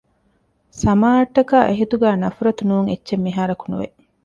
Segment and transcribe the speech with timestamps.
[0.81, 3.87] ސަމާއަށްޓަކައި އެހިތުގައި ނަފުރަތު ނޫން އެއްޗެއް މިހާރަކު ނުވެ